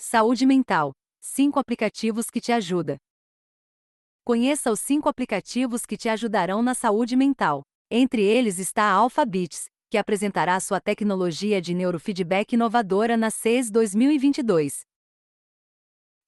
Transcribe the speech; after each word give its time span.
Saúde 0.00 0.46
mental. 0.46 0.92
5 1.20 1.58
aplicativos 1.58 2.30
que 2.30 2.40
te 2.40 2.52
ajudam. 2.52 2.96
Conheça 4.24 4.70
os 4.70 4.78
5 4.78 5.08
aplicativos 5.08 5.84
que 5.84 5.96
te 5.96 6.08
ajudarão 6.08 6.62
na 6.62 6.72
saúde 6.72 7.16
mental. 7.16 7.62
Entre 7.90 8.22
eles 8.22 8.60
está 8.60 8.84
a 8.84 8.92
Alphabits, 8.92 9.66
que 9.90 9.98
apresentará 9.98 10.60
sua 10.60 10.80
tecnologia 10.80 11.60
de 11.60 11.74
neurofeedback 11.74 12.54
inovadora 12.54 13.16
na 13.16 13.28
CES 13.28 13.72
2022. 13.72 14.82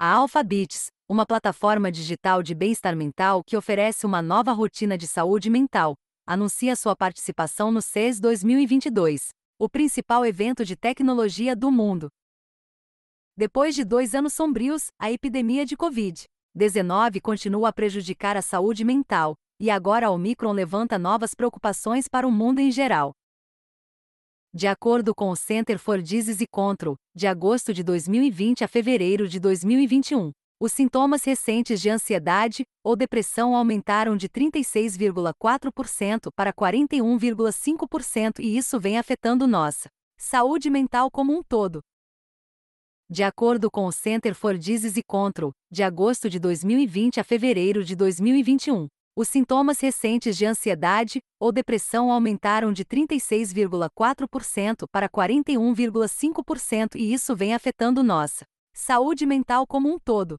A 0.01 0.15
Alphabits, 0.15 0.89
uma 1.09 1.25
plataforma 1.25 1.93
digital 1.93 2.43
de 2.43 2.57
bem-estar 2.57 2.97
mental 2.97 3.45
que 3.45 3.57
oferece 3.57 4.05
uma 4.05 4.21
nova 4.21 4.51
rotina 4.51 4.99
de 4.99 5.07
saúde 5.07 5.49
mental, 5.49 5.95
anuncia 6.27 6.75
sua 6.75 6.97
participação 6.97 7.71
no 7.71 7.81
CES 7.81 8.19
2022, 8.19 9.29
o 9.61 9.69
principal 9.69 10.27
evento 10.27 10.65
de 10.65 10.75
tecnologia 10.75 11.55
do 11.55 11.71
mundo. 11.71 12.09
Depois 13.41 13.75
de 13.75 13.85
dois 13.87 14.15
anos 14.15 14.35
sombrios, 14.35 14.89
a 14.99 15.11
epidemia 15.11 15.65
de 15.65 15.75
Covid-19 15.75 17.23
continua 17.23 17.71
a 17.71 17.73
prejudicar 17.73 18.37
a 18.37 18.43
saúde 18.43 18.85
mental, 18.85 19.35
e 19.59 19.71
agora 19.71 20.09
a 20.09 20.11
Omicron 20.11 20.53
levanta 20.53 20.99
novas 20.99 21.35
preocupações 21.35 22.07
para 22.07 22.29
o 22.29 22.31
mundo 22.31 22.59
em 22.59 22.71
geral. 22.71 23.13
De 24.53 24.67
acordo 24.67 25.15
com 25.15 25.31
o 25.31 25.37
Center 25.37 25.79
for 25.79 26.03
Disease 26.03 26.47
Control, 26.47 26.97
de 27.17 27.27
agosto 27.27 27.73
de 27.73 27.83
2020 27.83 28.63
a 28.63 28.69
fevereiro 28.69 29.27
de 29.27 29.41
2021, 29.41 30.33
os 30.61 30.73
sintomas 30.73 31.25
recentes 31.25 31.81
de 31.81 31.89
ansiedade 31.89 32.65
ou 32.85 32.95
depressão 32.95 33.57
aumentaram 33.57 34.19
de 34.19 34.29
36,4% 34.29 36.29
para 36.37 36.53
41,5% 36.53 38.41
e 38.41 38.59
isso 38.59 38.79
vem 38.79 38.99
afetando 38.99 39.47
nossa 39.47 39.89
saúde 40.19 40.69
mental 40.69 41.11
como 41.11 41.35
um 41.35 41.43
todo. 41.43 41.81
De 43.13 43.25
acordo 43.25 43.69
com 43.69 43.87
o 43.87 43.93
Center 43.93 44.37
for 44.37 44.57
Disease 44.57 45.03
Control, 45.03 45.53
de 45.69 45.83
agosto 45.83 46.31
de 46.31 46.39
2020 46.39 47.19
a 47.19 47.25
fevereiro 47.25 47.83
de 47.83 47.97
2021, 47.97 48.87
os 49.17 49.27
sintomas 49.27 49.81
recentes 49.81 50.37
de 50.37 50.47
ansiedade 50.47 51.21
ou 51.41 51.51
depressão 51.51 52.13
aumentaram 52.13 52.73
de 52.73 52.85
36,4% 52.85 54.87
para 54.93 55.09
41,5% 55.09 56.95
e 56.95 57.13
isso 57.13 57.35
vem 57.35 57.53
afetando 57.53 58.05
nossa 58.05 58.45
saúde 58.73 59.27
mental 59.27 59.67
como 59.67 59.93
um 59.93 59.99
todo. 59.99 60.37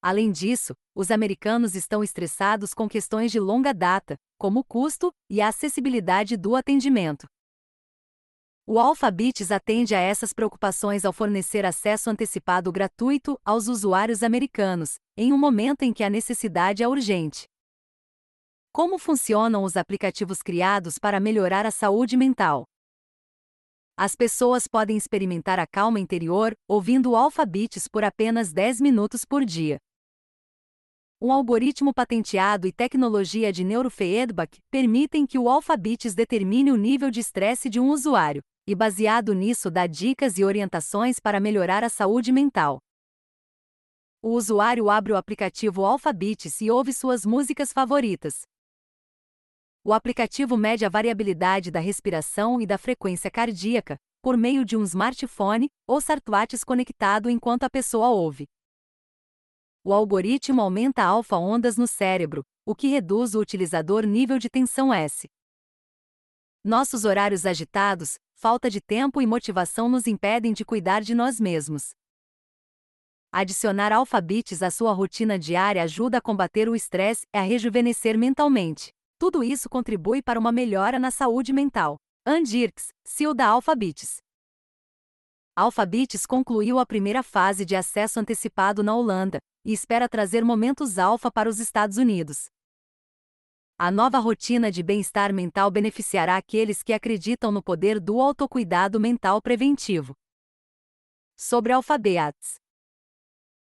Além 0.00 0.32
disso, 0.32 0.72
os 0.94 1.10
americanos 1.10 1.74
estão 1.74 2.02
estressados 2.02 2.72
com 2.72 2.88
questões 2.88 3.30
de 3.30 3.38
longa 3.38 3.74
data, 3.74 4.16
como 4.38 4.60
o 4.60 4.64
custo 4.64 5.12
e 5.28 5.42
a 5.42 5.48
acessibilidade 5.48 6.38
do 6.38 6.56
atendimento. 6.56 7.26
O 8.66 8.78
Alphabets 8.78 9.52
atende 9.52 9.94
a 9.94 10.00
essas 10.00 10.32
preocupações 10.32 11.04
ao 11.04 11.12
fornecer 11.12 11.66
acesso 11.66 12.08
antecipado 12.08 12.72
gratuito 12.72 13.38
aos 13.44 13.68
usuários 13.68 14.22
americanos, 14.22 14.94
em 15.18 15.34
um 15.34 15.36
momento 15.36 15.82
em 15.82 15.92
que 15.92 16.02
a 16.02 16.08
necessidade 16.08 16.82
é 16.82 16.88
urgente. 16.88 17.44
Como 18.72 18.98
funcionam 18.98 19.64
os 19.64 19.76
aplicativos 19.76 20.40
criados 20.40 20.98
para 20.98 21.20
melhorar 21.20 21.66
a 21.66 21.70
saúde 21.70 22.16
mental? 22.16 22.64
As 23.98 24.16
pessoas 24.16 24.66
podem 24.66 24.96
experimentar 24.96 25.60
a 25.60 25.66
calma 25.66 26.00
interior 26.00 26.54
ouvindo 26.66 27.10
o 27.10 27.16
Alphabets 27.16 27.86
por 27.86 28.02
apenas 28.02 28.50
10 28.50 28.80
minutos 28.80 29.26
por 29.26 29.44
dia. 29.44 29.76
Um 31.26 31.32
algoritmo 31.32 31.94
patenteado 31.94 32.66
e 32.66 32.72
tecnologia 32.72 33.50
de 33.50 33.64
neurofeedback 33.64 34.60
permitem 34.70 35.26
que 35.26 35.38
o 35.38 35.48
Alphabets 35.48 36.14
determine 36.14 36.70
o 36.70 36.76
nível 36.76 37.10
de 37.10 37.18
estresse 37.18 37.70
de 37.70 37.80
um 37.80 37.88
usuário, 37.88 38.42
e 38.66 38.74
baseado 38.74 39.32
nisso 39.32 39.70
dá 39.70 39.86
dicas 39.86 40.36
e 40.36 40.44
orientações 40.44 41.18
para 41.18 41.40
melhorar 41.40 41.82
a 41.82 41.88
saúde 41.88 42.30
mental. 42.30 42.78
O 44.20 44.32
usuário 44.32 44.90
abre 44.90 45.14
o 45.14 45.16
aplicativo 45.16 45.86
Alphabets 45.86 46.60
e 46.60 46.70
ouve 46.70 46.92
suas 46.92 47.24
músicas 47.24 47.72
favoritas. 47.72 48.42
O 49.82 49.94
aplicativo 49.94 50.58
mede 50.58 50.84
a 50.84 50.90
variabilidade 50.90 51.70
da 51.70 51.80
respiração 51.80 52.60
e 52.60 52.66
da 52.66 52.76
frequência 52.76 53.30
cardíaca, 53.30 53.96
por 54.20 54.36
meio 54.36 54.62
de 54.62 54.76
um 54.76 54.82
smartphone 54.82 55.70
ou 55.88 55.96
smartwatch 56.00 56.66
conectado 56.66 57.30
enquanto 57.30 57.64
a 57.64 57.70
pessoa 57.70 58.10
ouve. 58.10 58.44
O 59.86 59.92
algoritmo 59.92 60.62
aumenta 60.62 61.04
alfa-ondas 61.04 61.76
no 61.76 61.86
cérebro, 61.86 62.42
o 62.64 62.74
que 62.74 62.88
reduz 62.88 63.34
o 63.34 63.40
utilizador 63.40 64.06
nível 64.06 64.38
de 64.38 64.48
tensão 64.48 64.94
S. 64.94 65.28
Nossos 66.64 67.04
horários 67.04 67.44
agitados, 67.44 68.14
falta 68.34 68.70
de 68.70 68.80
tempo 68.80 69.20
e 69.20 69.26
motivação 69.26 69.86
nos 69.86 70.06
impedem 70.06 70.54
de 70.54 70.64
cuidar 70.64 71.02
de 71.02 71.14
nós 71.14 71.38
mesmos. 71.38 71.90
Adicionar 73.30 73.92
alfabetes 73.92 74.62
à 74.62 74.70
sua 74.70 74.90
rotina 74.94 75.38
diária 75.38 75.82
ajuda 75.82 76.16
a 76.16 76.22
combater 76.22 76.66
o 76.66 76.74
estresse 76.74 77.26
e 77.34 77.36
a 77.36 77.42
rejuvenescer 77.42 78.16
mentalmente. 78.16 78.90
Tudo 79.18 79.44
isso 79.44 79.68
contribui 79.68 80.22
para 80.22 80.40
uma 80.40 80.50
melhora 80.50 80.98
na 80.98 81.10
saúde 81.10 81.52
mental. 81.52 81.98
Andirks, 82.24 82.88
CEO 83.04 83.34
da 83.34 83.48
Alphabeats. 83.48 84.16
Alphabeats 85.54 86.24
concluiu 86.24 86.78
a 86.78 86.86
primeira 86.86 87.22
fase 87.22 87.66
de 87.66 87.76
acesso 87.76 88.18
antecipado 88.18 88.82
na 88.82 88.96
Holanda 88.96 89.40
e 89.64 89.72
espera 89.72 90.08
trazer 90.08 90.44
momentos 90.44 90.98
alfa 90.98 91.30
para 91.30 91.48
os 91.48 91.58
Estados 91.58 91.96
Unidos. 91.96 92.46
A 93.76 93.90
nova 93.90 94.18
rotina 94.18 94.70
de 94.70 94.82
bem-estar 94.82 95.32
mental 95.32 95.70
beneficiará 95.70 96.36
aqueles 96.36 96.82
que 96.82 96.92
acreditam 96.92 97.50
no 97.50 97.62
poder 97.62 97.98
do 97.98 98.20
autocuidado 98.20 99.00
mental 99.00 99.42
preventivo. 99.42 100.14
Sobre 101.36 101.72
a 101.72 101.76
Alphabets. 101.76 102.54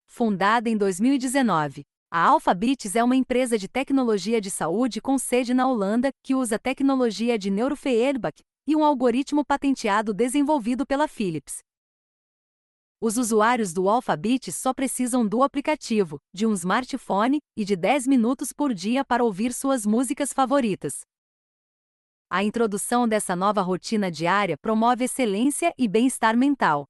Fundada 0.04 0.68
em 0.68 0.76
2019, 0.76 1.84
a 2.10 2.28
Alphabets 2.28 2.94
é 2.94 3.02
uma 3.02 3.16
empresa 3.16 3.58
de 3.58 3.68
tecnologia 3.68 4.40
de 4.40 4.50
saúde 4.50 5.00
com 5.00 5.18
sede 5.18 5.54
na 5.54 5.66
Holanda 5.66 6.10
que 6.22 6.34
usa 6.34 6.58
tecnologia 6.58 7.38
de 7.38 7.50
neurofeedback 7.50 8.42
e 8.66 8.76
um 8.76 8.84
algoritmo 8.84 9.44
patenteado 9.44 10.12
desenvolvido 10.12 10.86
pela 10.86 11.08
Philips. 11.08 11.58
Os 12.98 13.18
usuários 13.18 13.74
do 13.74 13.90
Alphabet 13.90 14.50
só 14.50 14.72
precisam 14.72 15.26
do 15.26 15.42
aplicativo, 15.42 16.18
de 16.32 16.46
um 16.46 16.54
smartphone 16.54 17.40
e 17.54 17.62
de 17.62 17.76
10 17.76 18.06
minutos 18.06 18.54
por 18.54 18.72
dia 18.72 19.04
para 19.04 19.22
ouvir 19.22 19.52
suas 19.52 19.84
músicas 19.84 20.32
favoritas. 20.32 21.00
A 22.30 22.42
introdução 22.42 23.06
dessa 23.06 23.36
nova 23.36 23.60
rotina 23.60 24.10
diária 24.10 24.56
promove 24.56 25.04
excelência 25.04 25.74
e 25.76 25.86
bem-estar 25.86 26.36
mental. 26.36 26.86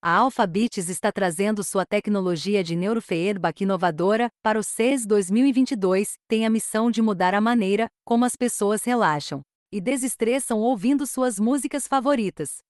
A 0.00 0.16
Alphabets 0.16 0.88
está 0.88 1.12
trazendo 1.12 1.62
sua 1.62 1.84
tecnologia 1.84 2.64
de 2.64 2.74
neurofeedback 2.74 3.62
inovadora 3.62 4.30
para 4.42 4.58
o 4.58 4.62
CES 4.62 5.06
2022, 5.06 6.14
tem 6.26 6.46
a 6.46 6.50
missão 6.50 6.90
de 6.90 7.02
mudar 7.02 7.34
a 7.34 7.40
maneira 7.42 7.88
como 8.04 8.24
as 8.24 8.34
pessoas 8.34 8.82
relaxam 8.84 9.42
e 9.70 9.80
desestressam 9.82 10.58
ouvindo 10.60 11.06
suas 11.06 11.38
músicas 11.38 11.86
favoritas. 11.86 12.62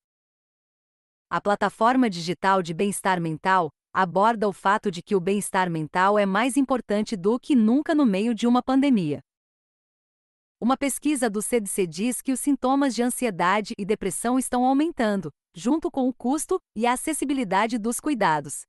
A 1.32 1.41
plataforma 1.41 2.10
digital 2.10 2.62
de 2.62 2.75
bem-estar 2.75 3.19
mental 3.19 3.70
aborda 3.91 4.47
o 4.47 4.53
fato 4.53 4.91
de 4.91 5.00
que 5.00 5.16
o 5.16 5.20
bem-estar 5.20 5.70
mental 5.70 6.19
é 6.19 6.26
mais 6.26 6.59
importante 6.59 7.16
do 7.16 7.41
que 7.41 7.56
nunca 7.56 7.94
no 7.94 8.04
meio 8.04 8.34
de 8.34 8.47
uma 8.47 8.62
pandemia. 8.62 9.22
Uma 10.60 10.76
pesquisa 10.76 11.31
do 11.31 11.41
CDC 11.41 11.87
diz 11.87 12.21
que 12.21 12.32
os 12.32 12.41
sintomas 12.41 12.94
de 12.94 13.03
ansiedade 13.03 13.72
e 13.78 13.84
depressão 13.87 14.38
estão 14.38 14.66
aumentando, 14.66 15.31
junto 15.56 15.91
com 15.91 16.06
o 16.06 16.12
custo 16.12 16.60
e 16.76 16.87
a 16.87 16.92
acessibilidade 16.92 17.78
dos 17.78 17.98
cuidados. 17.98 18.65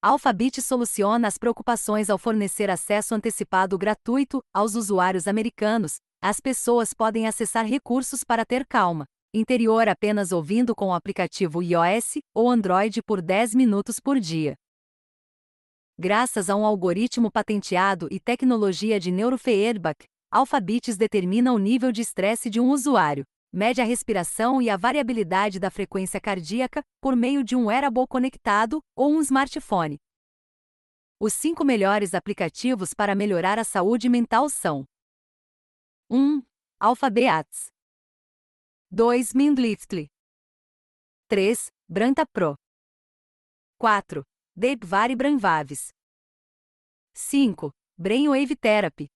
A 0.00 0.08
Alphabet 0.08 0.62
soluciona 0.62 1.28
as 1.28 1.36
preocupações 1.36 2.08
ao 2.08 2.16
fornecer 2.16 2.70
acesso 2.70 3.14
antecipado 3.14 3.76
gratuito 3.76 4.40
aos 4.50 4.74
usuários 4.74 5.28
americanos. 5.28 5.96
As 6.22 6.40
pessoas 6.40 6.94
podem 6.94 7.26
acessar 7.26 7.66
recursos 7.66 8.24
para 8.24 8.46
ter 8.46 8.66
calma, 8.66 9.04
interior 9.32 9.88
apenas 9.88 10.32
ouvindo 10.32 10.74
com 10.74 10.86
o 10.86 10.94
aplicativo 10.94 11.62
iOS 11.62 12.18
ou 12.34 12.50
Android 12.50 13.02
por 13.02 13.20
10 13.20 13.54
minutos 13.54 14.00
por 14.00 14.18
dia. 14.18 14.56
Graças 15.98 16.48
a 16.48 16.56
um 16.56 16.64
algoritmo 16.64 17.30
patenteado 17.30 18.08
e 18.10 18.20
tecnologia 18.20 18.98
de 18.98 19.10
neurofeedback, 19.10 20.06
Alphabets 20.30 20.96
determina 20.96 21.52
o 21.52 21.58
nível 21.58 21.90
de 21.90 22.02
estresse 22.02 22.48
de 22.48 22.60
um 22.60 22.70
usuário, 22.70 23.24
mede 23.52 23.80
a 23.80 23.84
respiração 23.84 24.62
e 24.62 24.70
a 24.70 24.76
variabilidade 24.76 25.58
da 25.58 25.70
frequência 25.70 26.20
cardíaca 26.20 26.82
por 27.00 27.16
meio 27.16 27.42
de 27.42 27.56
um 27.56 27.66
wearable 27.66 28.06
conectado 28.06 28.80
ou 28.94 29.10
um 29.10 29.20
smartphone. 29.20 29.98
Os 31.20 31.32
cinco 31.32 31.64
melhores 31.64 32.14
aplicativos 32.14 32.94
para 32.94 33.14
melhorar 33.14 33.58
a 33.58 33.64
saúde 33.64 34.08
mental 34.08 34.48
são 34.48 34.84
1. 36.10 36.42
Alphabets 36.78 37.72
2. 38.90 39.34
Mindliftly 39.34 40.06
3. 41.28 41.54
Branta 41.86 42.24
Pro 42.24 42.54
4. 43.76 44.22
Deepvari 44.54 45.14
Branvaves 45.14 45.90
5. 47.12 47.70
Brainwave 47.94 48.56
Therapy 48.58 49.06